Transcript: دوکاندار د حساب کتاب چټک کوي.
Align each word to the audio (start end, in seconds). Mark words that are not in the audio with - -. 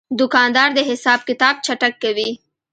دوکاندار 0.19 0.69
د 0.77 0.79
حساب 0.89 1.19
کتاب 1.29 1.55
چټک 1.65 1.93
کوي. 2.03 2.29